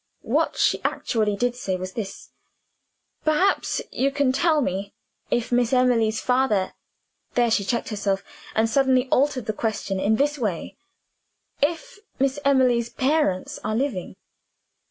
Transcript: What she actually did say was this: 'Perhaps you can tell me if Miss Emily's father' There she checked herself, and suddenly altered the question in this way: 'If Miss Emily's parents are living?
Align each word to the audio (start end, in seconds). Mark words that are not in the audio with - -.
What 0.23 0.57
she 0.57 0.81
actually 0.83 1.35
did 1.35 1.55
say 1.55 1.75
was 1.75 1.93
this: 1.93 2.31
'Perhaps 3.23 3.81
you 3.91 4.09
can 4.09 4.31
tell 4.31 4.59
me 4.59 4.95
if 5.29 5.51
Miss 5.51 5.73
Emily's 5.73 6.19
father' 6.19 6.73
There 7.35 7.51
she 7.51 7.63
checked 7.63 7.89
herself, 7.89 8.23
and 8.55 8.67
suddenly 8.67 9.07
altered 9.09 9.45
the 9.45 9.53
question 9.53 9.99
in 9.99 10.15
this 10.15 10.39
way: 10.39 10.75
'If 11.61 11.99
Miss 12.17 12.39
Emily's 12.43 12.89
parents 12.89 13.59
are 13.63 13.75
living? 13.75 14.15